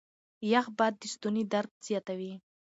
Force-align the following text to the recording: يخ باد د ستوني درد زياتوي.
يخ 0.51 0.65
باد 0.77 0.93
د 1.01 1.03
ستوني 1.13 1.43
درد 1.53 1.71
زياتوي. 1.87 2.33